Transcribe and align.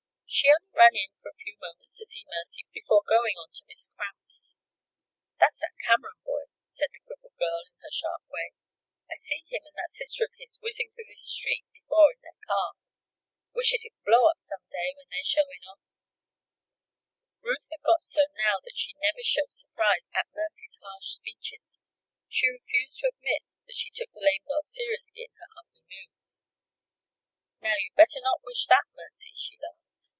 She 0.31 0.47
only 0.47 0.71
ran 0.71 0.95
in 0.95 1.11
for 1.19 1.27
a 1.27 1.35
few 1.43 1.57
moments 1.59 1.99
to 1.99 2.05
see 2.07 2.23
Mercy 2.23 2.63
before 2.71 3.03
going 3.03 3.35
on 3.35 3.51
to 3.51 3.67
Miss 3.67 3.89
Cramp's. 3.91 4.55
"That's 5.37 5.59
that 5.59 5.75
Cameron 5.83 6.23
boy," 6.23 6.47
said 6.69 6.87
the 6.95 7.03
crippled 7.03 7.35
girl, 7.37 7.67
in 7.67 7.75
her 7.83 7.91
sharp 7.91 8.23
way. 8.31 8.55
"I 9.11 9.15
see 9.19 9.43
him 9.43 9.67
and 9.67 9.75
that 9.75 9.91
sister 9.91 10.23
of 10.23 10.31
his 10.39 10.55
whizzing 10.63 10.93
through 10.95 11.11
this 11.11 11.27
street 11.27 11.65
before 11.73 12.15
in 12.15 12.21
their 12.23 12.39
car. 12.47 12.79
Wish 13.53 13.73
it'd 13.75 13.91
blow 14.07 14.31
up 14.31 14.39
some 14.39 14.63
day 14.71 14.95
when 14.95 15.11
they're 15.11 15.19
showing 15.27 15.67
off." 15.67 15.83
Ruth 17.43 17.67
had 17.69 17.83
got 17.83 18.01
so 18.01 18.23
now 18.31 18.63
that 18.63 18.79
she 18.79 18.93
never 19.03 19.27
showed 19.27 19.51
surprise 19.51 20.07
at 20.15 20.31
Mercy's 20.33 20.79
harsh 20.81 21.11
speeches. 21.11 21.77
She 22.29 22.47
refused 22.47 23.03
to 23.03 23.11
admit 23.11 23.43
that 23.67 23.75
she 23.75 23.91
took 23.91 24.13
the 24.15 24.23
lame 24.23 24.47
girl 24.47 24.63
seriously 24.63 25.27
in 25.27 25.35
her 25.35 25.51
ugly 25.59 25.83
moods. 25.91 26.45
"Now, 27.59 27.75
you'd 27.75 27.99
better 27.99 28.21
not 28.23 28.47
wish 28.47 28.65
that, 28.67 28.87
Mercy," 28.95 29.33
she 29.35 29.57
laughed. 29.59 29.75